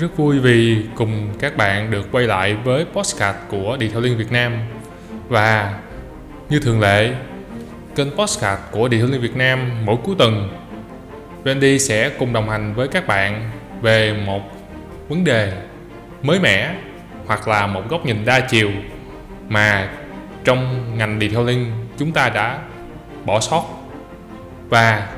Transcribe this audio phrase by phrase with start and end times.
[0.00, 4.16] rất vui vì cùng các bạn được quay lại với postcard của Đi Theo Liên
[4.16, 4.52] Việt Nam.
[5.28, 5.78] Và
[6.48, 7.14] như thường lệ,
[7.96, 10.48] kênh postcard của Đi Theo Liên Việt Nam mỗi cuối tuần
[11.44, 13.50] Randy sẽ cùng đồng hành với các bạn
[13.82, 14.42] về một
[15.08, 15.52] vấn đề
[16.22, 16.74] mới mẻ
[17.26, 18.70] hoặc là một góc nhìn đa chiều
[19.48, 19.90] mà
[20.44, 21.30] trong ngành Đi
[21.98, 22.58] chúng ta đã
[23.24, 23.64] bỏ sót
[24.68, 25.08] và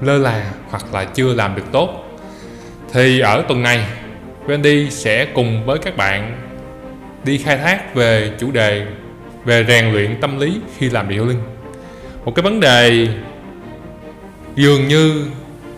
[0.00, 2.18] lơ là hoặc là chưa làm được tốt.
[2.92, 3.86] Thì ở tuần này
[4.46, 6.38] Wendy sẽ cùng với các bạn
[7.24, 8.86] đi khai thác về chủ đề
[9.44, 11.42] về rèn luyện tâm lý khi làm điều linh.
[12.24, 13.08] Một cái vấn đề
[14.54, 15.26] dường như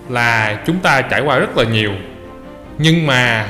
[0.09, 1.93] là chúng ta trải qua rất là nhiều,
[2.79, 3.49] nhưng mà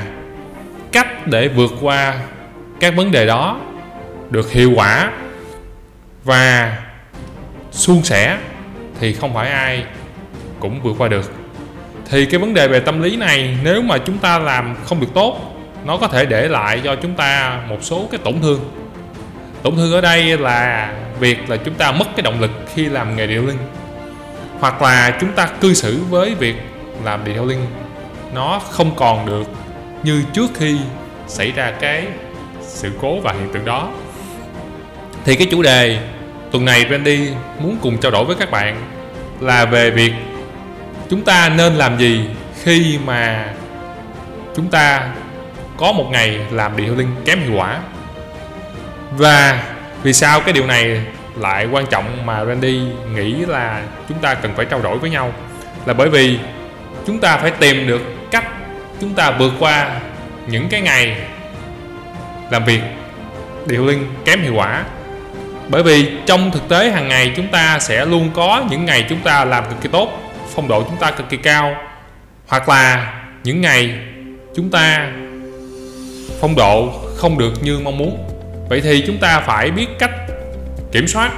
[0.91, 2.19] cách để vượt qua
[2.79, 3.61] các vấn đề đó
[4.29, 5.11] được hiệu quả
[6.23, 6.77] và
[7.71, 8.37] suôn sẻ
[8.99, 9.85] thì không phải ai
[10.59, 11.31] cũng vượt qua được
[12.09, 15.13] thì cái vấn đề về tâm lý này, nếu mà chúng ta làm không được
[15.13, 18.59] tốt, nó có thể để lại cho chúng ta một số cái tổn thương.
[19.63, 20.89] Tổn thương ở đây là
[21.19, 23.57] việc là chúng ta mất cái động lực khi làm nghề điều linh
[24.59, 26.55] hoặc là chúng ta cư xử với việc
[27.03, 27.65] làm điều linh
[28.33, 29.47] nó không còn được
[30.03, 30.77] như trước khi
[31.27, 32.07] xảy ra cái
[32.61, 33.89] sự cố và hiện tượng đó.
[35.25, 35.99] Thì cái chủ đề
[36.51, 38.75] tuần này, Randy, muốn cùng trao đổi với các bạn
[39.39, 40.11] là về việc
[41.09, 42.25] chúng ta nên làm gì
[42.63, 43.53] khi mà
[44.55, 45.07] chúng ta
[45.77, 47.79] có một ngày làm điều linh kém hiệu quả?
[49.11, 49.63] Và
[50.03, 51.01] vì sao cái điều này
[51.35, 52.81] lại quan trọng mà Randy
[53.15, 55.33] nghĩ là chúng ta cần phải trao đổi với nhau?
[55.85, 56.39] Là bởi vì
[57.07, 58.45] chúng ta phải tìm được cách
[59.01, 59.99] chúng ta vượt qua
[60.47, 61.17] những cái ngày
[62.51, 62.81] làm việc
[63.65, 64.83] điều linh kém hiệu quả.
[65.67, 69.19] Bởi vì trong thực tế hàng ngày chúng ta sẽ luôn có những ngày chúng
[69.19, 70.24] ta làm cực kỳ tốt
[70.55, 71.75] phong độ chúng ta cực kỳ cao.
[72.47, 73.99] Hoặc là những ngày
[74.55, 75.11] chúng ta
[76.41, 78.29] phong độ không được như mong muốn.
[78.69, 80.11] Vậy thì chúng ta phải biết cách
[80.91, 81.31] kiểm soát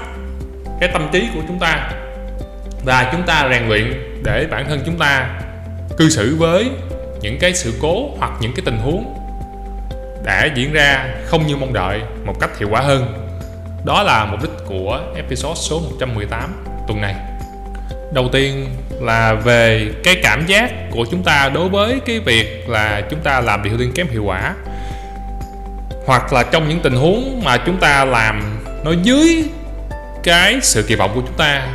[0.80, 1.92] cái tâm trí của chúng ta.
[2.86, 5.40] Và chúng ta rèn luyện để bản thân chúng ta
[5.98, 6.70] cư xử với
[7.22, 9.14] những cái sự cố hoặc những cái tình huống
[10.24, 13.28] đã diễn ra không như mong đợi một cách hiệu quả hơn.
[13.86, 17.16] Đó là mục đích của episode số 118 tuần này
[18.12, 18.66] đầu tiên
[19.02, 23.42] là về cái cảm giác của chúng ta đối với cái việc là chúng ta
[23.42, 24.56] làm điều tiên kém hiệu quả.
[26.06, 29.44] Hoặc là trong những tình huống mà chúng ta làm nó dưới
[30.24, 31.68] cái sự kỳ vọng của chúng ta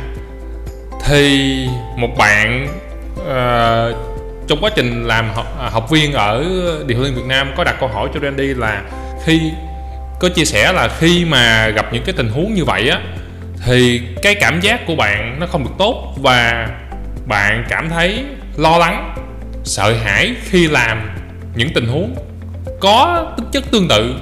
[1.05, 2.67] thì một bạn
[3.19, 4.13] uh,
[4.47, 6.45] trong quá trình làm học, à, học viên ở
[6.85, 8.81] điều liên Việt Nam có đặt câu hỏi cho Randy là
[9.25, 9.51] khi
[10.19, 13.01] có chia sẻ là khi mà gặp những cái tình huống như vậy á
[13.65, 16.69] thì cái cảm giác của bạn nó không được tốt và
[17.25, 18.25] bạn cảm thấy
[18.57, 19.15] lo lắng
[19.63, 21.09] sợ hãi khi làm
[21.55, 22.15] những tình huống
[22.79, 24.15] có tính chất tương tự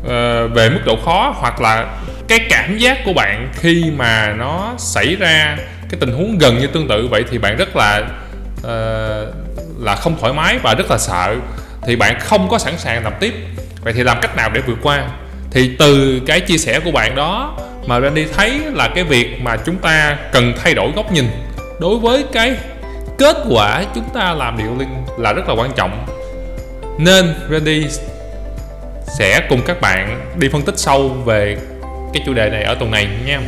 [0.00, 1.86] uh, về mức độ khó hoặc là
[2.28, 5.56] cái cảm giác của bạn khi mà nó xảy ra
[5.90, 8.02] cái tình huống gần như tương tự vậy thì bạn rất là
[8.58, 9.34] uh,
[9.80, 11.36] là không thoải mái và rất là sợ.
[11.86, 13.34] Thì bạn không có sẵn sàng làm tiếp.
[13.80, 15.08] Vậy thì làm cách nào để vượt qua?
[15.50, 19.56] Thì từ cái chia sẻ của bạn đó mà Randy thấy là cái việc mà
[19.56, 21.26] chúng ta cần thay đổi góc nhìn
[21.80, 22.56] đối với cái
[23.18, 26.06] kết quả chúng ta làm điều linh là rất là quan trọng.
[26.98, 27.86] Nên Randy
[29.18, 31.56] sẽ cùng các bạn đi phân tích sâu về
[32.12, 33.40] cái chủ đề này ở tuần này nha.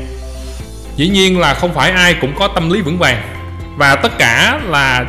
[0.97, 3.23] Dĩ nhiên là không phải ai cũng có tâm lý vững vàng.
[3.77, 5.05] Và tất cả là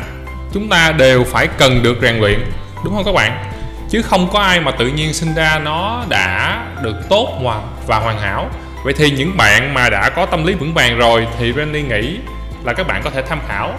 [0.52, 2.40] chúng ta đều phải cần được rèn luyện,
[2.84, 3.44] đúng không các bạn?
[3.90, 7.40] Chứ không có ai mà tự nhiên sinh ra nó đã được tốt
[7.86, 8.50] và hoàn hảo
[8.88, 12.18] vậy thì những bạn mà đã có tâm lý vững vàng rồi thì Randy nghĩ
[12.64, 13.74] là các bạn có thể tham khảo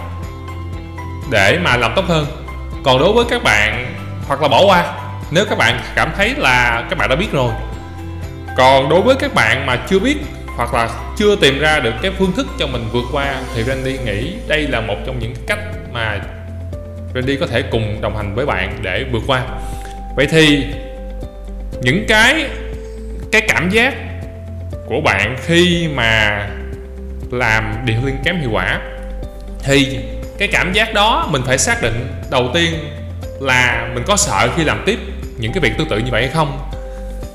[1.32, 2.26] để mà làm tốt hơn.
[2.84, 3.96] Còn đối với các bạn
[4.28, 4.94] hoặc là bỏ qua,
[5.32, 7.52] nếu các bạn cảm thấy là các bạn đã biết rồi.
[8.58, 10.18] Còn đối với các bạn mà chưa biết
[10.48, 13.98] hoặc là chưa tìm ra được cái phương thức cho mình vượt qua thì Randy
[13.98, 15.60] nghĩ đây là một trong những cách
[15.94, 16.20] mà
[17.16, 19.42] Randy có thể cùng đồng hành với bạn để vượt qua.
[20.16, 20.64] Vậy thì
[21.82, 22.50] những cái
[23.32, 23.94] cái cảm giác
[24.90, 26.48] của bạn khi mà
[27.32, 28.80] làm điện liên kém hiệu quả,
[29.64, 30.00] thì
[30.38, 32.74] cái cảm giác đó mình phải xác định đầu tiên
[33.40, 35.00] là mình có sợ khi làm tiếp
[35.38, 36.60] những cái việc tương tự như vậy hay không.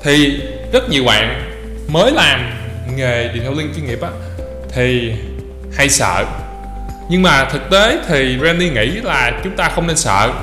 [0.03, 0.41] Thì
[0.73, 1.51] rất nhiều bạn
[1.87, 2.51] mới làm
[2.95, 4.09] nghề điện thoại liên chuyên nghiệp á,
[4.73, 5.13] thì
[5.77, 6.25] hay sợ.
[7.09, 10.33] Nhưng mà thực tế thì Randy nghĩ là chúng ta không nên sợ,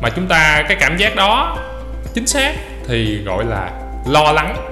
[0.00, 1.58] mà chúng ta cái cảm giác đó
[2.14, 2.52] chính xác
[2.88, 3.70] thì gọi là
[4.06, 4.71] lo lắng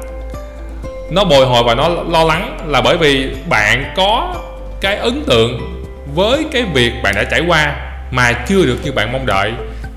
[1.11, 4.35] nó bồi hồi và nó lo lắng là bởi vì bạn có
[4.81, 5.83] cái ấn tượng
[6.15, 7.77] với cái việc bạn đã trải qua
[8.11, 9.53] mà chưa được như bạn mong đợi,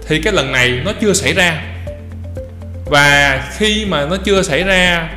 [0.08, 1.62] thì cái lần này nó chưa xảy ra.
[2.86, 5.10] Và khi mà nó chưa xảy ra,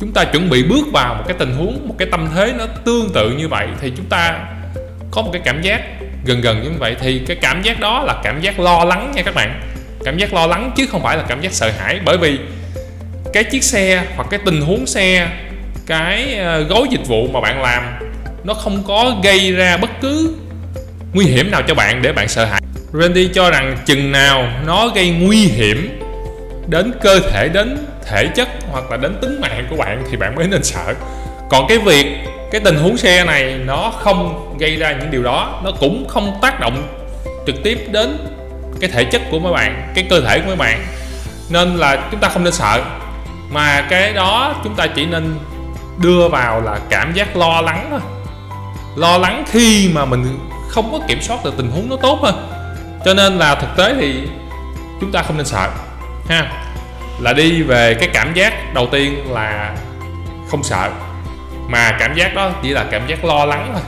[0.00, 2.66] chúng ta chuẩn bị bước vào một cái tình huống, một cái tâm thế nó
[2.84, 4.38] tương tự như vậy, thì chúng ta
[5.10, 5.80] có một cái cảm giác
[6.24, 6.96] gần gần như vậy.
[7.00, 9.60] Thì cái cảm giác đó là cảm giác lo lắng nha các bạn.
[10.04, 12.38] Cảm giác lo lắng chứ không phải là cảm giác sợ hãi, bởi vì
[13.32, 15.28] cái chiếc xe hoặc cái tình huống xe,
[15.86, 17.98] cái ờ, gói dịch vụ mà bạn làm,
[18.44, 20.34] nó không có gây ra bất cứ
[21.12, 22.60] nguy hiểm nào cho bạn để bạn sợ hãi.
[22.92, 26.00] Randy cho rằng chừng nào nó gây nguy hiểm
[26.66, 30.34] đến cơ thể, đến thể chất hoặc là đến tính mạng của bạn thì bạn
[30.34, 30.94] mới nên sợ.
[31.50, 32.06] Còn cái việc,
[32.52, 36.38] cái tình huống xe này nó không gây ra những điều đó, nó cũng không
[36.42, 36.88] tác động
[37.46, 38.18] trực tiếp đến
[38.80, 40.86] cái thể chất của mấy bạn, cái cơ thể của mấy bạn.
[41.50, 42.80] Nên là chúng ta không nên sợ
[43.52, 45.38] mà cái đó chúng ta chỉ nên
[45.98, 48.00] đưa vào là cảm giác lo lắng thôi.
[48.96, 50.38] Lo lắng khi mà mình
[50.68, 52.48] không có kiểm soát được tình huống nó tốt hơn
[53.04, 54.28] cho nên là thực tế thì
[55.00, 55.68] chúng ta không nên sợ,
[56.28, 56.52] ha.
[57.20, 59.74] Là đi về cái cảm giác đầu tiên là
[60.50, 60.90] không sợ,
[61.68, 63.82] mà cảm giác đó chỉ là cảm giác lo lắng thôi.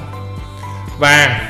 [0.99, 1.41] Và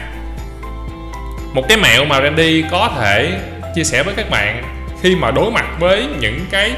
[1.53, 3.41] một cái mẹo mà Randy có thể
[3.75, 4.65] chia sẻ với các bạn
[5.03, 6.73] khi mà đối mặt với những cái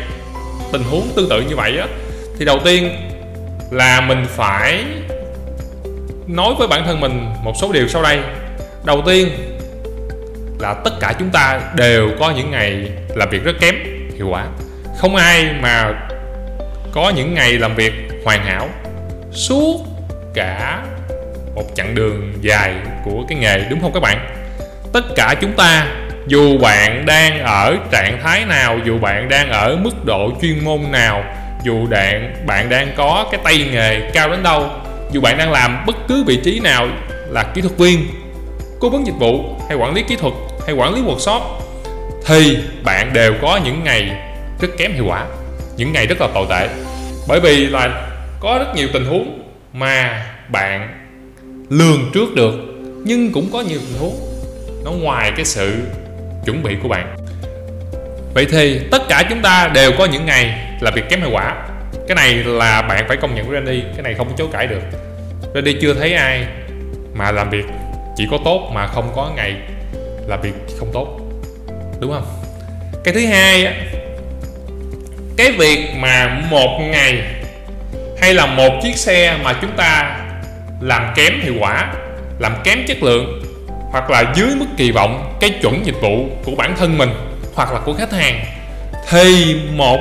[0.73, 1.87] tình huống tương tự như vậy á,
[2.39, 2.91] thì đầu tiên
[3.71, 4.85] là mình phải
[6.27, 8.19] nói với bản thân mình một số điều sau đây.
[8.85, 9.29] Đầu tiên
[10.59, 13.75] là tất cả chúng ta đều có những ngày làm việc rất kém,
[14.17, 14.47] hiệu quả.
[14.99, 15.93] Không ai mà
[16.93, 17.93] có những ngày làm việc
[18.25, 18.69] hoàn hảo
[19.33, 19.85] suốt
[20.35, 20.83] cả
[21.55, 22.75] một chặng đường dài
[23.05, 24.29] của cái nghề, đúng không các bạn?
[24.93, 25.87] Tất cả chúng ta
[26.26, 30.81] dù bạn đang ở trạng thái nào, dù bạn đang ở mức độ chuyên môn
[30.93, 31.25] nào,
[31.64, 34.70] dù bạn bạn đang có cái tay nghề cao đến đâu,
[35.12, 36.88] dù bạn đang làm bất cứ vị trí nào
[37.28, 38.06] là kỹ thuật viên,
[38.81, 40.34] cố vấn dịch vụ hay quản lý kỹ thuật
[40.67, 41.40] hay quản lý workshop,
[42.26, 44.11] thì bạn đều có những ngày
[44.61, 45.25] rất kém hiệu quả,
[45.76, 46.69] những ngày rất là tồi tệ.
[47.29, 48.08] Bởi vì là
[48.40, 50.88] có rất nhiều tình huống mà bạn
[51.69, 52.55] lường trước được,
[53.05, 54.17] nhưng cũng có nhiều tình huống
[54.84, 55.82] nó ngoài cái sự
[56.46, 57.16] chuẩn bị của bạn.
[58.34, 61.54] Vậy thì tất cả chúng ta đều có những ngày làm việc kém hiệu quả.
[62.08, 64.66] Cái này là bạn phải công nhận với Randy, cái này không có chối cãi
[64.66, 64.82] được.
[65.54, 66.44] Randy chưa thấy ai
[67.14, 67.64] mà làm việc
[68.16, 69.54] chỉ có tốt mà không có ngày
[70.26, 71.20] làm việc không tốt.
[72.00, 72.26] Đúng không?
[73.04, 73.75] Cái thứ hai
[75.37, 77.22] cái việc mà một ngày
[78.20, 80.20] hay là một chiếc xe mà chúng ta
[80.81, 81.94] làm kém hiệu quả,
[82.38, 83.43] làm kém chất lượng
[83.96, 87.10] hoặc là dưới mức kỳ vọng, cái chuẩn dịch vụ của bản thân mình,
[87.54, 88.44] hoặc là của khách hàng,
[89.10, 89.98] thì một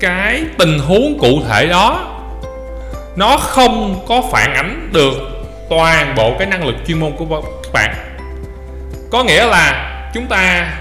[0.00, 2.16] cái tình huống cụ thể đó,
[3.16, 5.14] nó không có phản ánh được
[5.70, 7.94] toàn bộ cái năng lực chuyên môn của các bạn,
[9.10, 10.72] có nghĩa là chúng ta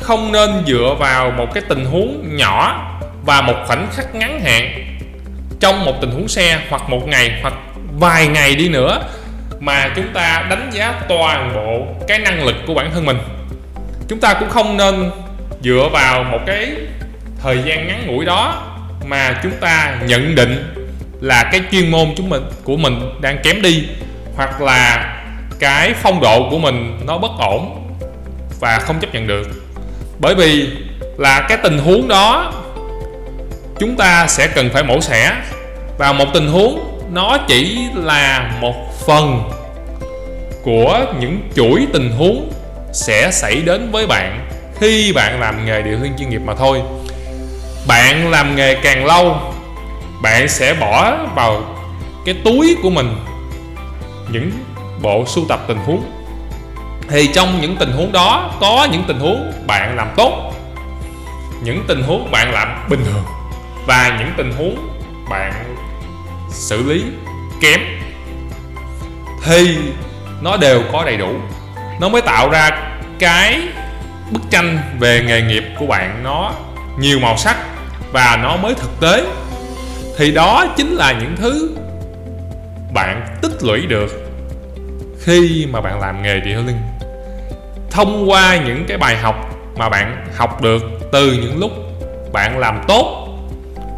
[0.00, 2.90] không nên dựa vào một cái tình huống nhỏ
[3.26, 4.96] và một khoảnh khắc ngắn hạn
[5.60, 7.54] trong một tình huống xe hoặc một ngày hoặc
[7.98, 9.02] vài ngày đi nữa
[9.60, 13.18] mà chúng ta đánh giá toàn bộ cái năng lực của bản thân mình.
[14.08, 15.10] Chúng ta cũng không nên
[15.62, 16.72] dựa vào một cái
[17.42, 18.62] thời gian ngắn ngủi đó
[19.06, 20.74] mà chúng ta nhận định
[21.20, 23.84] là cái chuyên môn chúng mình, của mình đang kém đi,
[24.36, 25.14] hoặc là
[25.58, 27.88] cái phong độ của mình nó bất ổn
[28.60, 29.48] và không chấp nhận được.
[30.18, 30.70] Bởi vì
[31.18, 32.52] là cái tình huống đó,
[33.78, 35.32] chúng ta sẽ cần phải mổ xẻ
[35.98, 38.74] và một tình huống nó chỉ là một
[39.06, 39.50] phần
[40.62, 42.52] của những chuỗi tình huống
[42.92, 44.48] sẽ xảy đến với bạn
[44.80, 46.82] khi bạn làm nghề điều khiển chuyên nghiệp mà thôi.
[47.88, 49.36] Bạn làm nghề càng lâu,
[50.22, 51.62] bạn sẽ bỏ vào
[52.24, 53.16] cái túi của mình
[54.32, 54.50] những
[55.02, 56.02] bộ sưu tập tình huống.
[57.08, 60.52] Thì trong những tình huống đó, có những tình huống bạn làm tốt,
[61.62, 63.24] những tình huống bạn làm bình thường
[63.86, 64.76] và những tình huống
[65.30, 65.73] bạn
[66.54, 67.04] xử lý,
[67.60, 67.80] kém.
[69.44, 69.78] Thì
[70.42, 71.32] nó đều có đầy đủ.
[72.00, 72.70] Nó mới tạo ra
[73.18, 73.60] cái
[74.30, 76.52] bức tranh về nghề nghiệp của bạn nó
[76.98, 77.56] nhiều màu sắc
[78.12, 79.24] và nó mới thực tế.
[80.18, 81.76] Thì đó chính là những thứ
[82.94, 84.24] bạn tích lũy được
[85.20, 86.80] khi mà bạn làm nghề detailing
[87.90, 89.34] thông qua những cái bài học
[89.76, 90.82] mà bạn học được
[91.12, 91.70] từ những lúc
[92.32, 93.28] bạn làm tốt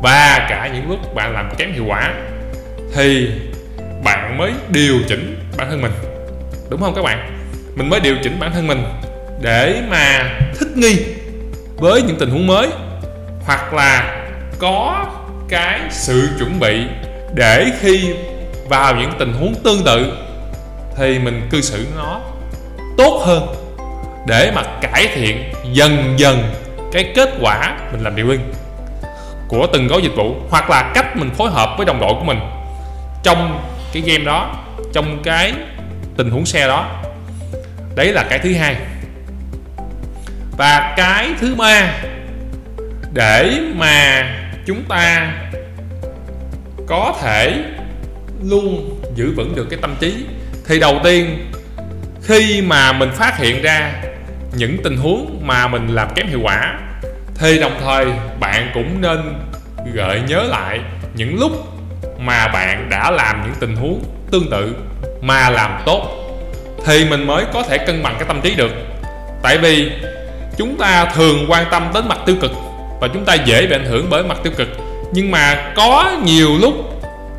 [0.03, 2.15] và cả những lúc bạn làm kém hiệu quả
[2.95, 3.31] thì
[4.05, 5.93] bạn mới điều chỉnh bản thân mình.
[6.71, 7.39] Đúng không các bạn?
[7.75, 8.85] Mình mới điều chỉnh bản thân mình
[9.41, 11.05] để mà thích nghi
[11.77, 12.69] với những tình huống mới,
[13.45, 14.23] hoặc là
[14.59, 15.07] có
[15.49, 16.83] cái sự chuẩn bị
[17.35, 18.15] để khi
[18.69, 20.13] vào những tình huống tương tự
[20.97, 22.21] thì mình cư xử nó
[22.99, 23.47] tốt hơn
[24.27, 26.43] để mà cải thiện dần dần
[26.93, 28.41] cái kết quả mình làm điều viên
[29.49, 32.25] của từng gói dịch vụ, hoặc là cách mình phối hợp với đồng đội của
[32.25, 32.39] mình
[33.27, 33.61] trong
[33.93, 35.53] cái game đó, trong cái
[36.17, 37.03] tình huống xe đó.
[37.95, 38.77] Đấy là cái thứ hai.
[40.59, 41.93] Và cái thứ ba,
[43.13, 44.27] để mà
[44.67, 45.33] chúng ta
[46.87, 47.63] có thể
[48.45, 50.27] luôn giữ vững được cái tâm trí,
[50.67, 51.51] thì đầu tiên,
[52.23, 53.93] khi mà mình phát hiện ra
[54.55, 56.79] những tình huống mà mình làm kém hiệu quả,
[57.35, 58.07] thì đồng thời
[58.41, 59.35] bạn cũng nên
[59.95, 60.81] gợi nhớ lại
[61.15, 61.76] những lúc
[62.19, 64.75] mà bạn đã làm những tình huống tương tự
[65.21, 66.09] mà làm tốt,
[66.87, 68.73] thì mình mới có thể cân bằng cái tâm trí được.
[69.43, 69.91] Tại vì
[70.57, 72.51] chúng ta thường quan tâm đến mặt tiêu cực
[73.01, 74.69] và chúng ta dễ bị ảnh hưởng bởi mặt tiêu cực.
[75.13, 76.75] Nhưng mà có nhiều lúc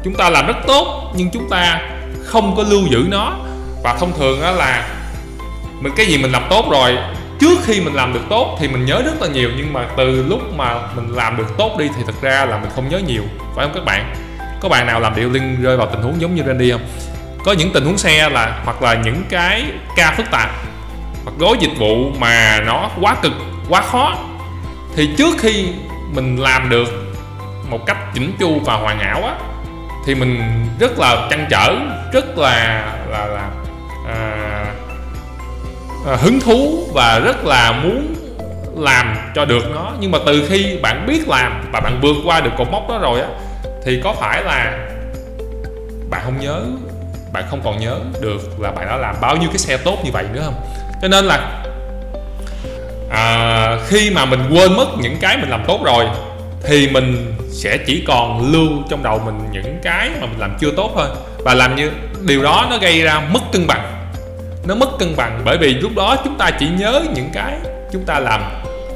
[0.03, 1.81] chúng ta làm rất tốt nhưng chúng ta
[2.23, 3.37] không có lưu giữ nó.
[3.83, 4.87] Và thông thường đó là
[5.81, 6.97] mình, cái gì mình làm tốt rồi,
[7.39, 9.49] trước khi mình làm được tốt thì mình nhớ rất là nhiều.
[9.57, 12.69] Nhưng mà từ lúc mà mình làm được tốt đi thì thật ra là mình
[12.75, 13.23] không nhớ nhiều,
[13.55, 14.15] phải không các bạn?
[14.61, 16.81] Có bạn nào làm điệu linh rơi vào tình huống giống như Randy không?
[17.45, 19.63] Có những tình huống xe là hoặc là những cái
[19.95, 20.49] ca phức tạp
[21.23, 23.31] hoặc gói dịch vụ mà nó quá cực
[23.69, 24.17] quá khó.
[24.95, 25.65] Thì trước khi
[26.13, 26.87] mình làm được
[27.69, 29.33] một cách chỉnh chu và hoàn hảo á
[30.05, 30.41] thì mình
[30.79, 31.75] rất là chăn trở
[32.13, 33.49] rất là là là
[34.07, 34.65] à,
[36.07, 38.15] à, hứng thú và rất là muốn
[38.77, 39.91] làm cho được nó.
[39.99, 42.97] Nhưng mà từ khi bạn biết làm và bạn vượt qua được cột mốc đó
[42.97, 43.27] rồi á
[43.87, 44.87] thì có phải là
[46.09, 46.61] bạn không nhớ
[47.33, 50.11] bạn không còn nhớ được là bạn đã làm bao nhiêu cái xe tốt như
[50.13, 50.55] vậy nữa không?
[51.01, 51.63] Cho nên là
[53.09, 56.05] à, khi mà mình quên mất những cái mình làm tốt rồi
[56.63, 60.71] thì mình sẽ chỉ còn lưu trong đầu mình những cái mà mình làm chưa
[60.77, 61.07] tốt thôi.
[61.37, 61.91] Và làm như
[62.21, 64.09] điều đó nó gây ra mất cân bằng.
[64.67, 67.57] Nó mất cân bằng bởi vì lúc đó chúng ta chỉ nhớ những cái
[67.93, 68.41] chúng ta làm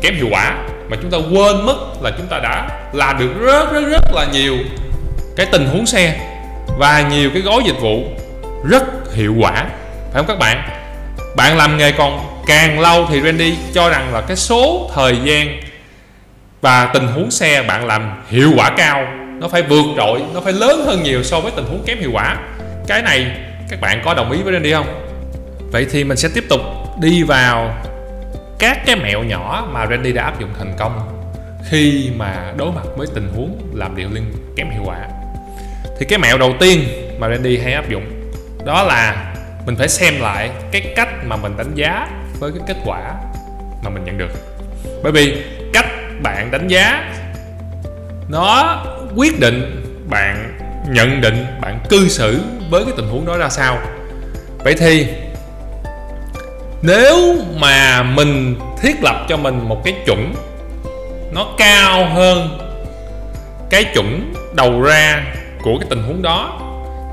[0.02, 0.56] kém hiệu quả
[0.92, 4.26] mà chúng ta quên mất là chúng ta đã làm được rất rất rất là
[4.34, 4.58] nhiều
[5.36, 6.20] cái tình huống xe
[6.78, 8.04] và nhiều cái gói dịch vụ
[8.70, 8.84] rất
[9.14, 9.54] hiệu quả.
[9.54, 10.70] Phải không các bạn?
[11.36, 15.62] Bạn làm nghề còn càng lâu thì Randy cho rằng là cái số thời gian
[16.62, 19.06] và tình huống xe bạn làm hiệu quả cao
[19.40, 22.12] nó phải vượt trội, nó phải lớn hơn nhiều so với tình huống kém hiệu
[22.14, 22.38] quả.
[22.88, 23.26] Cái này
[23.70, 25.08] các bạn có đồng ý với Randy không?
[25.72, 26.62] Vậy thì mình sẽ tiếp tục
[27.00, 27.84] đi vào
[28.62, 31.24] các cái mẹo nhỏ mà Randy đã áp dụng thành công
[31.70, 34.24] khi mà đối mặt với tình huống làm điệu liên
[34.56, 34.98] kém hiệu quả.
[36.00, 36.80] Thì cái mẹo đầu tiên
[37.20, 38.32] mà Randy hay áp dụng
[38.66, 39.34] đó là
[39.66, 42.08] mình phải xem lại cái cách mà mình đánh giá
[42.40, 43.14] với cái kết quả
[43.84, 44.32] mà mình nhận được.
[45.04, 45.86] Bởi vì cách
[46.24, 47.14] bạn đánh giá
[48.30, 48.78] nó
[49.16, 50.58] quyết định bạn
[50.90, 53.80] nhận định, bạn cư xử với cái tình huống đó ra sao.
[54.58, 55.08] Vậy thì
[56.82, 60.34] nếu mà mình thiết lập cho mình một cái chuẩn,
[61.34, 62.58] nó cao hơn
[63.70, 65.24] cái chuẩn đầu ra
[65.64, 66.60] của cái tình huống đó,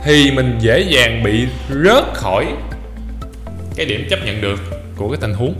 [0.04, 1.46] thì mình dễ dàng bị
[1.84, 2.46] rớt khỏi
[3.76, 4.60] cái điểm chấp nhận được
[4.96, 5.54] của cái tình huống.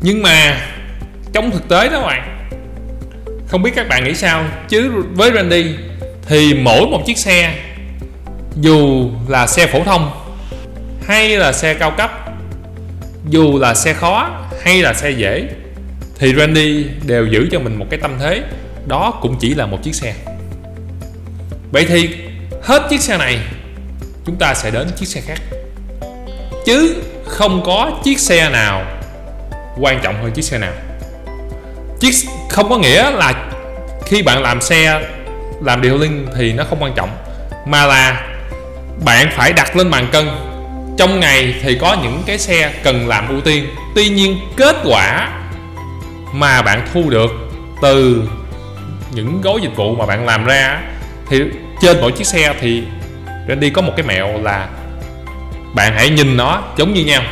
[0.00, 0.60] Nhưng mà
[1.32, 2.48] trong thực tế đó bạn,
[3.48, 4.44] không biết các bạn nghĩ sao?
[4.68, 5.74] Chứ với Randy
[6.26, 7.54] thì mỗi một chiếc xe,
[8.60, 10.10] dù là xe phổ thông
[11.06, 12.27] hay là xe cao cấp
[13.28, 14.30] dù là xe khó
[14.64, 15.48] hay là xe dễ,
[16.18, 18.42] thì Randy đều giữ cho mình một cái tâm thế.
[18.86, 20.14] Đó cũng chỉ là một chiếc xe.
[21.72, 22.08] Vậy thì
[22.62, 23.38] hết chiếc xe này,
[24.26, 25.38] chúng ta sẽ đến chiếc xe khác.
[26.66, 28.86] Chứ không có chiếc xe nào
[29.80, 30.72] quan trọng hơn chiếc xe nào.
[32.00, 32.14] Chiếc
[32.50, 33.50] không có nghĩa là
[34.06, 35.08] khi bạn làm xe,
[35.62, 37.10] làm điều linh thì nó không quan trọng,
[37.66, 38.26] mà là
[39.04, 40.28] bạn phải đặt lên bàn cân
[40.98, 43.66] trong ngày thì có những cái xe cần làm ưu tiên.
[43.94, 45.28] Tuy nhiên, kết quả
[46.32, 47.30] mà bạn thu được
[47.82, 48.28] từ
[49.10, 50.80] những gói dịch vụ mà bạn làm ra
[51.28, 51.42] thì
[51.80, 52.82] trên mỗi chiếc xe thì
[53.48, 54.68] Randy có một cái mẹo là
[55.74, 57.22] bạn hãy nhìn nó giống như nhau.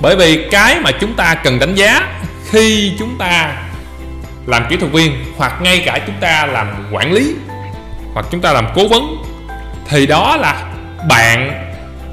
[0.00, 2.08] Bởi vì cái mà chúng ta cần đánh giá
[2.50, 3.56] khi chúng ta
[4.46, 7.34] làm kỹ thuật viên hoặc ngay cả chúng ta làm quản lý
[8.14, 9.22] hoặc chúng ta làm cố vấn
[9.88, 10.64] thì đó là
[11.08, 11.69] bạn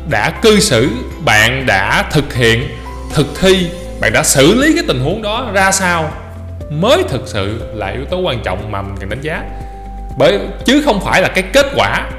[0.09, 0.89] đã cư xử,
[1.25, 2.67] bạn đã thực hiện,
[3.13, 3.67] thực thi,
[4.01, 6.11] bạn đã xử lý cái tình huống đó ra sao
[6.69, 9.43] mới thực sự là yếu tố quan trọng mà mình cần đánh giá.
[10.17, 12.09] Bởi, chứ không phải là cái kết quả.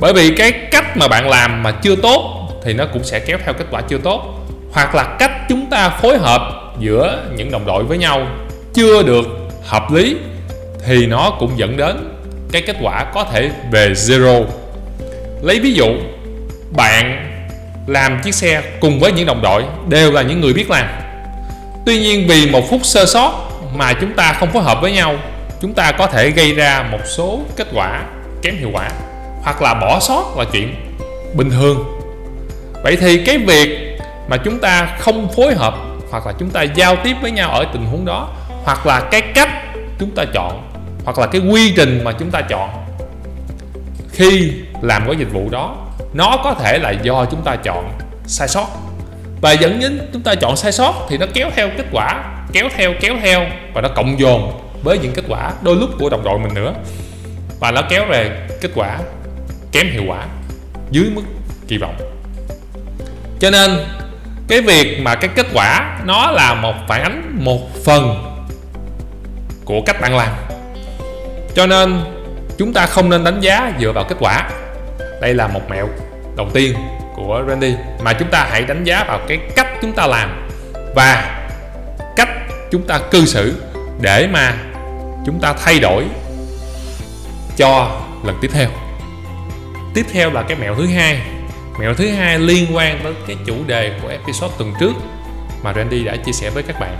[0.00, 3.38] Bởi vì cái cách mà bạn làm mà chưa tốt thì nó cũng sẽ kéo
[3.44, 4.46] theo kết quả chưa tốt.
[4.72, 8.26] Hoặc là cách chúng ta phối hợp giữa những đồng đội với nhau
[8.74, 9.26] chưa được
[9.62, 10.16] hợp lý
[10.86, 12.14] thì nó cũng dẫn đến
[12.52, 14.44] cái kết quả có thể về zero.
[15.42, 15.86] Lấy ví dụ,
[16.76, 17.32] bạn
[17.86, 20.86] làm chiếc xe cùng với những đồng đội đều là những người biết làm.
[21.86, 23.32] Tuy nhiên, vì một phút sơ sót
[23.74, 25.14] mà chúng ta không phối hợp với nhau,
[25.60, 28.02] chúng ta có thể gây ra một số kết quả
[28.42, 28.90] kém hiệu quả
[29.42, 30.74] hoặc là bỏ sót là chuyện
[31.34, 31.84] bình thường.
[32.82, 35.74] Vậy thì cái việc mà chúng ta không phối hợp
[36.10, 38.28] hoặc là chúng ta giao tiếp với nhau ở tình huống đó,
[38.64, 39.48] hoặc là cái cách
[39.98, 40.70] chúng ta chọn,
[41.04, 42.70] hoặc là cái quy trình mà chúng ta chọn
[44.12, 44.52] khi
[44.82, 45.76] làm cái dịch vụ đó
[46.12, 48.66] nó có thể là do chúng ta chọn sai sót.
[49.40, 52.68] Và dẫn đến chúng ta chọn sai sót thì nó kéo theo kết quả, kéo
[52.76, 56.24] theo kéo theo và nó cộng dồn với những kết quả đôi lúc của đồng
[56.24, 56.74] đội mình nữa.
[57.60, 58.98] Và nó kéo về kết quả
[59.72, 60.26] kém hiệu quả,
[60.90, 61.22] dưới mức
[61.68, 61.96] kỳ vọng.
[63.40, 63.70] Cho nên,
[64.48, 68.24] cái việc mà cái kết quả nó là một phản ánh một phần
[69.64, 70.32] của cách bạn làm.
[71.54, 72.00] Cho nên,
[72.58, 74.50] chúng ta không nên đánh giá dựa vào kết quả
[75.20, 75.88] đây là một mẹo
[76.36, 76.74] đầu tiên
[77.16, 80.48] của Randy mà chúng ta hãy đánh giá vào cái cách chúng ta làm
[80.94, 81.38] và
[82.16, 82.28] cách
[82.70, 83.62] chúng ta cư xử
[84.00, 84.54] để mà
[85.26, 86.04] chúng ta thay đổi
[87.56, 88.68] cho lần tiếp theo
[89.94, 91.20] tiếp theo là cái mẹo thứ hai
[91.80, 94.92] mẹo thứ hai liên quan tới cái chủ đề của episode tuần trước
[95.62, 96.96] mà Randy đã chia sẻ với các bạn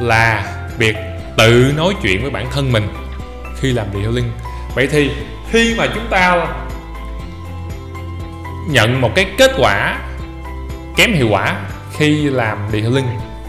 [0.00, 0.96] là việc
[1.36, 2.88] tự nói chuyện với bản thân mình
[3.60, 4.30] khi làm điều linh.
[4.74, 5.10] vậy thì
[5.50, 6.46] khi mà chúng ta
[8.66, 9.98] nhận một cái kết quả
[10.96, 11.56] kém hiệu quả
[11.96, 13.06] khi làm detailing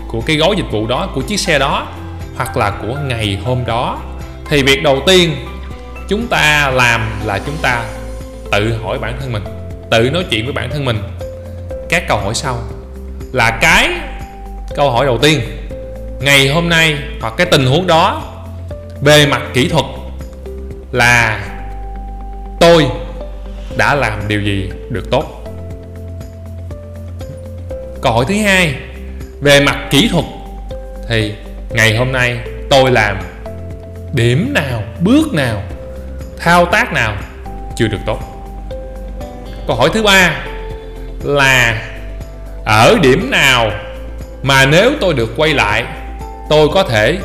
[0.07, 1.87] của cái gói dịch vụ đó, của chiếc xe đó,
[2.35, 3.99] hoặc là của ngày hôm đó.
[4.49, 5.35] Thì việc đầu tiên
[6.07, 7.83] chúng ta làm là chúng ta
[8.51, 9.43] tự hỏi bản thân mình,
[9.91, 10.97] tự nói chuyện với bản thân mình.
[11.89, 12.59] Các câu hỏi sau
[13.31, 13.89] là cái
[14.75, 15.41] câu hỏi đầu tiên.
[16.21, 18.21] Ngày hôm nay hoặc cái tình huống đó
[19.01, 19.85] về mặt kỹ thuật
[20.91, 21.39] là
[22.59, 22.87] tôi
[23.77, 25.43] đã làm điều gì được tốt.
[28.01, 28.75] Câu hỏi thứ hai,
[29.41, 30.25] về mặt kỹ thuật
[31.07, 31.33] thì
[31.69, 33.17] ngày hôm nay tôi làm
[34.13, 35.63] điểm nào, bước nào,
[36.37, 37.15] thao tác nào
[37.75, 38.19] chưa được tốt?
[39.67, 40.43] Câu hỏi thứ ba
[41.23, 41.81] là
[42.65, 43.71] ở điểm nào
[44.43, 45.83] mà nếu tôi được quay lại,
[46.49, 47.17] tôi có thể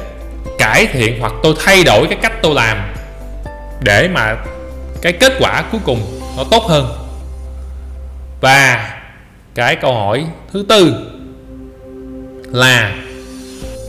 [0.58, 2.94] cải thiện hoặc tôi thay đổi cái cách tôi làm
[3.80, 4.36] để mà
[5.02, 6.86] cái kết quả cuối cùng nó tốt hơn.
[8.40, 8.90] Và
[9.54, 10.94] cái câu hỏi thứ tư
[12.52, 12.96] là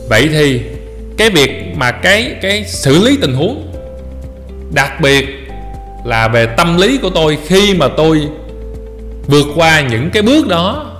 [0.08, 0.60] vậy thì
[1.16, 3.72] cái việc mà cái cái xử lý tình huống,
[4.74, 5.28] đặc biệt
[6.04, 8.28] là về tâm lý của tôi khi mà tôi
[9.26, 10.96] vượt qua những cái bước đó,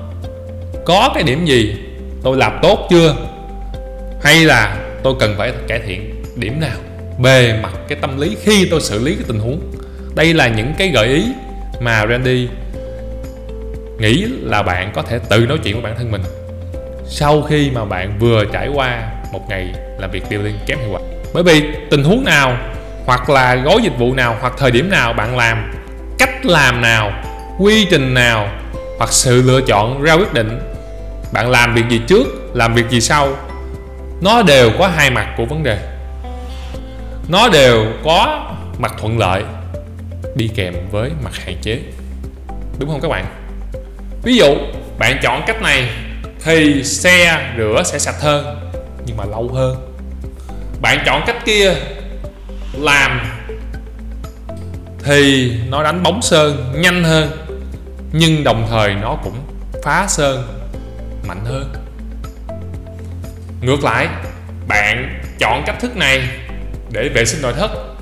[0.85, 1.77] có cái điểm gì
[2.23, 3.17] tôi làm tốt chưa?
[4.23, 6.77] Hay là tôi cần phải cải thiện điểm nào
[7.19, 9.61] bề mặt cái tâm lý khi tôi xử lý cái tình huống?
[10.15, 11.25] Đây là những cái gợi ý
[11.81, 12.49] mà Randy
[13.99, 16.23] nghĩ là bạn có thể tự nói chuyện với bản thân mình
[17.07, 21.01] sau khi mà bạn vừa trải qua một ngày làm việc điều kém hiệu quả.
[21.35, 22.57] Bởi vì tình huống nào
[23.07, 25.73] hoặc là gói dịch vụ nào hoặc thời điểm nào bạn làm,
[26.19, 27.13] cách làm nào,
[27.59, 28.49] quy trình nào
[28.99, 30.61] hoặc sự lựa chọn ra quyết định
[31.33, 33.29] bạn làm việc gì trước, làm việc gì sau,
[34.21, 35.79] nó đều có hai mặt của vấn đề.
[37.29, 39.43] Nó đều có mặt thuận lợi
[40.35, 41.81] đi kèm với mặt hạn chế.
[42.79, 43.25] Đúng không các bạn?
[44.23, 44.57] Ví dụ,
[44.99, 45.89] bạn chọn cách này
[46.45, 48.71] thì xe rửa sẽ sạch hơn,
[49.07, 49.77] nhưng mà lâu hơn.
[50.81, 51.75] Bạn chọn cách kia
[52.73, 53.21] làm
[55.05, 57.31] thì nó đánh bóng sơn nhanh hơn,
[58.13, 59.35] nhưng đồng thời nó cũng
[59.83, 60.43] phá sơn
[61.29, 61.73] mạnh hơn.
[63.61, 64.09] Ngược lại,
[64.69, 66.29] bạn chọn cách thức này
[66.91, 67.94] để vệ sinh nội thất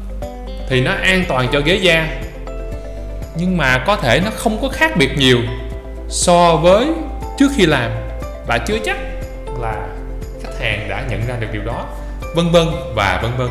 [0.68, 2.09] thì nó an toàn cho ghế da.
[3.37, 5.38] Nhưng mà có thể nó không có khác biệt nhiều
[6.09, 6.87] so với
[7.38, 7.90] trước khi làm
[8.46, 8.96] và chưa chắc
[9.61, 9.75] là
[10.42, 11.87] khách hàng đã nhận ra được điều đó.
[12.35, 13.48] Vân vân và vân vân.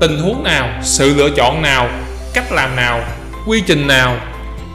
[0.00, 1.88] Tình huống nào, sự lựa chọn nào,
[2.34, 3.00] cách làm nào,
[3.46, 4.16] quy trình nào,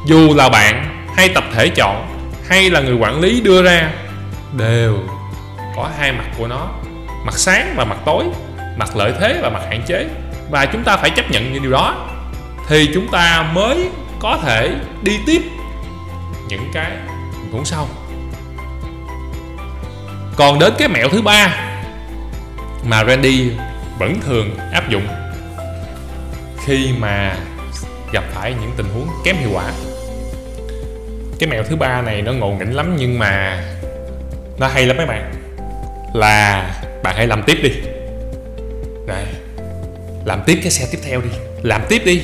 [0.08, 2.08] dù là bạn hay tập thể chọn
[2.48, 3.92] hay là người quản lý đưa ra,
[4.58, 4.98] đều
[5.76, 6.70] có hai mặt của nó,
[7.26, 8.24] mặt sáng và mặt tối,
[8.78, 10.06] mặt lợi thế và mặt hạn chế
[10.50, 12.10] và chúng ta phải chấp nhận những điều đó.
[12.68, 15.42] Thì chúng ta mới có thể đi tiếp
[16.48, 16.92] những cái
[17.42, 17.88] tình huống sau.
[20.36, 21.56] Còn đến cái mẹo thứ ba
[22.86, 23.52] mà Randy
[24.00, 25.08] vẫn thường áp dụng
[26.66, 27.36] khi mà
[28.12, 29.72] gặp phải những tình huống kém hiệu quả.
[31.40, 33.64] Cái mẹo thứ ba này nó ngộ nghĩnh lắm nhưng mà
[34.60, 35.34] nó hay lắm mấy bạn.
[36.14, 36.70] Là
[37.04, 37.72] bạn hãy làm tiếp đi.
[39.08, 39.26] Này
[40.26, 41.30] làm tiếp cái xe tiếp theo đi.
[41.62, 42.22] Làm tiếp đi.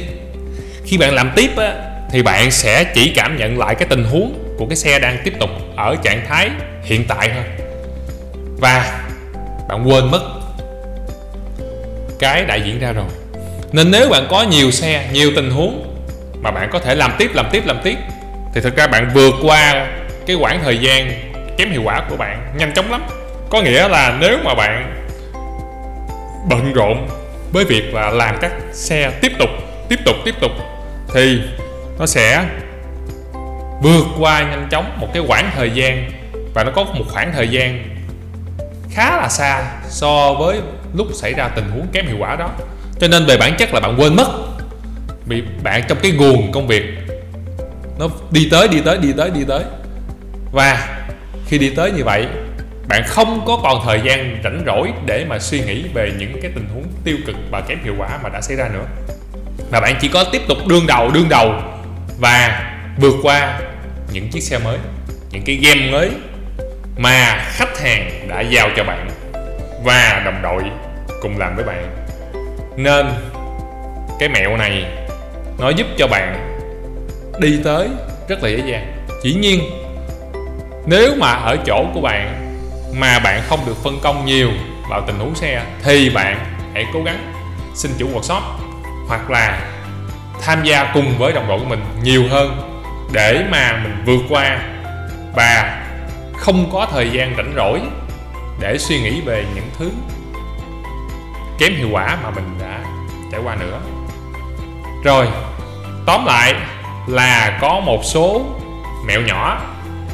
[0.86, 1.74] Khi bạn làm tiếp á,
[2.12, 5.34] thì bạn sẽ chỉ cảm nhận lại cái tình huống của cái xe đang tiếp
[5.40, 6.50] tục ở trạng thái
[6.84, 7.44] hiện tại thôi.
[8.58, 9.02] Và
[9.70, 10.22] bạn quên mất
[12.20, 13.06] cái đã diễn ra rồi.
[13.72, 15.96] Nên nếu bạn có nhiều xe, nhiều tình huống
[16.42, 17.98] mà bạn có thể làm tiếp làm tiếp làm tiếp,
[18.54, 19.88] thì thực ra bạn vượt qua
[20.28, 21.12] cái quãng thời gian
[21.58, 23.04] kém hiệu quả của bạn nhanh chóng lắm.
[23.50, 25.06] Có nghĩa là nếu mà bạn
[26.50, 27.08] bận rộn
[27.52, 29.50] với việc là làm các xe tiếp tục
[29.90, 30.52] tiếp tục tiếp tục,
[31.14, 31.42] thì
[32.00, 32.46] nó sẽ
[33.82, 36.12] vượt qua nhanh chóng một cái khoảng thời gian
[36.54, 37.84] và nó có một khoảng thời gian
[38.92, 40.60] khá là xa so với
[40.94, 42.50] lúc xảy ra tình huống kém hiệu quả đó.
[43.00, 44.28] Cho nên về bản chất là bạn quên mất
[45.26, 46.84] bị bạn trong cái guồng công việc
[48.00, 49.64] nó đi tới đi tới đi tới đi tới.
[50.52, 51.00] Và
[51.48, 52.28] khi đi tới như vậy
[52.90, 56.52] bạn không có còn thời gian rảnh rỗi để mà suy nghĩ về những cái
[56.56, 58.86] tình huống tiêu cực và kém hiệu quả mà đã xảy ra nữa.
[59.72, 61.54] Mà bạn chỉ có tiếp tục đương đầu đương đầu
[62.20, 62.66] và
[62.98, 63.60] vượt qua
[64.12, 64.78] những chiếc xe mới,
[65.32, 66.12] những cái game mới
[66.98, 69.10] mà khách hàng đã giao cho bạn
[69.84, 70.64] và đồng đội
[71.22, 71.96] cùng làm với bạn.
[72.78, 73.06] Nên
[74.20, 74.86] cái mẹo này
[75.60, 76.58] nó giúp cho bạn
[77.40, 77.88] đi tới
[78.28, 79.06] rất là dễ dàng.
[79.24, 79.62] Chỉ nhiên,
[80.86, 82.39] nếu mà ở chỗ của bạn
[82.94, 84.50] mà bạn không được phân công nhiều
[84.90, 87.34] vào tình huống xe, thì bạn hãy cố gắng
[87.74, 88.42] xin chủ workshop
[89.08, 89.60] hoặc là
[90.42, 92.62] tham gia cùng với đồng đội của mình nhiều hơn
[93.12, 94.60] để mà mình vượt qua
[95.36, 95.84] và
[96.38, 97.82] không có thời gian rảnh rỗi
[98.60, 99.92] để suy nghĩ về những thứ
[101.60, 102.80] kém hiệu quả mà mình đã
[103.32, 103.80] trải qua nữa.
[105.04, 105.28] Rồi,
[106.06, 106.56] tóm lại
[107.08, 108.46] là có một số
[109.08, 109.62] mẹo nhỏ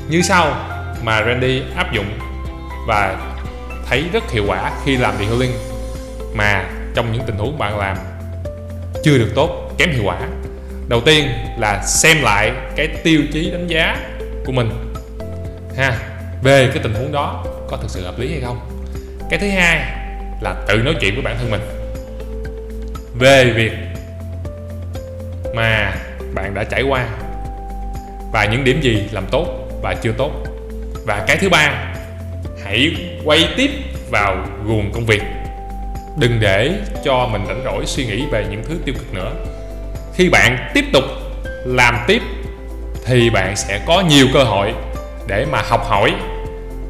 [0.09, 0.55] như sau
[1.03, 2.19] mà Randy áp dụng
[2.87, 3.31] và
[3.89, 5.51] thấy rất hiệu quả khi làm detailing
[6.33, 7.97] mà trong những tình huống bạn làm
[9.03, 10.19] chưa được tốt, kém hiệu quả.
[10.87, 13.97] Đầu tiên là xem lại cái tiêu chí đánh giá
[14.45, 14.93] của mình.
[15.77, 15.97] Ha,
[16.43, 18.59] về cái tình huống đó có thực sự hợp lý hay không?
[19.29, 19.77] Cái thứ hai
[20.41, 21.61] là tự nói chuyện với bản thân mình.
[23.19, 23.71] Về việc
[25.55, 25.93] mà
[26.33, 27.07] bạn đã trải qua
[28.33, 29.47] và những điểm gì làm tốt
[29.81, 30.31] và chưa tốt.
[31.05, 31.94] Và cái thứ ba
[32.65, 33.71] hãy quay tiếp
[34.11, 35.21] vào guồng công việc.
[36.19, 36.71] Đừng để
[37.03, 39.31] cho mình rảnh rỗi suy nghĩ về những thứ tiêu cực nữa.
[40.15, 41.03] Khi bạn tiếp tục
[41.65, 42.21] làm tiếp,
[43.05, 44.73] thì bạn sẽ có nhiều cơ hội
[45.27, 46.13] để mà học hỏi,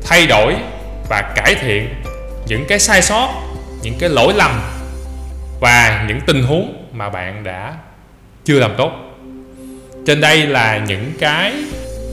[0.06, 0.56] thay đổi
[1.10, 1.90] và cải thiện
[2.48, 3.30] những cái sai sót,
[3.82, 4.62] những cái lỗi lầm
[5.60, 7.74] và những tình huống mà bạn đã
[8.46, 8.92] chưa làm tốt.
[10.08, 11.54] Trên đây là những cái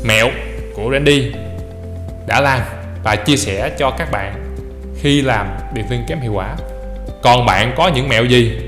[0.05, 0.31] mẹo
[0.75, 1.33] của Randy
[2.27, 2.61] đã làm
[3.05, 4.57] và chia sẻ cho các bạn
[5.01, 6.57] khi làm điện thương kém hiệu quả.
[7.23, 8.59] Còn bạn có những mẹo gì?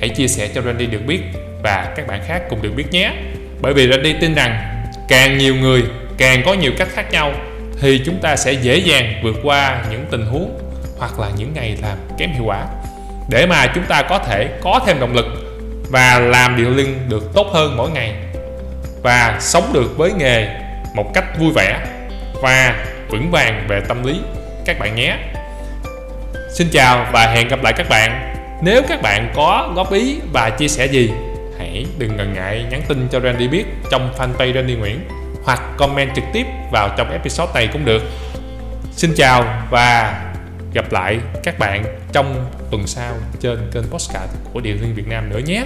[0.00, 1.20] Hãy chia sẻ cho Randy được biết
[1.62, 3.12] và các bạn khác cùng được biết nhé.
[3.60, 5.82] Bởi vì Randy tin rằng càng nhiều người,
[6.18, 7.32] càng có nhiều cách khác nhau
[7.80, 10.58] thì chúng ta sẽ dễ dàng vượt qua những tình huống
[10.98, 12.66] hoặc là những ngày làm kém hiệu quả.
[13.28, 15.26] Để mà chúng ta có thể có thêm động lực
[15.90, 18.14] và làm điều linh được tốt hơn mỗi ngày
[19.02, 20.48] và sống được với nghề
[20.94, 21.86] một cách vui vẻ
[22.42, 24.20] và vững vàng về tâm lý.
[24.64, 25.16] Các bạn nhé.
[26.54, 28.34] Xin chào và hẹn gặp lại các bạn.
[28.62, 31.10] Nếu các bạn có góp ý và chia sẻ gì,
[31.58, 35.00] hãy đừng ngần ngại nhắn tin cho Randy biết trong fanpage Randy Nguyễn,
[35.44, 38.02] hoặc comment trực tiếp vào trong episode này cũng được.
[38.92, 40.20] Xin chào và
[40.74, 45.30] gặp lại các bạn trong tuần sau trên kênh podcast của Địa Liên Việt Nam
[45.30, 45.64] nữa nhé.